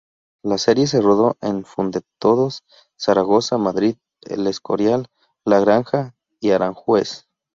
La 0.43 0.57
serie 0.57 0.87
se 0.87 0.99
rodó 0.99 1.37
en 1.41 1.63
Fuendetodos, 1.63 2.63
Zaragoza, 2.97 3.59
Madrid, 3.59 3.97
El 4.21 4.47
Escorial, 4.47 5.05
La 5.45 5.59
Granja 5.59 6.15
y 6.39 6.49
Aranjuez. 6.49 7.27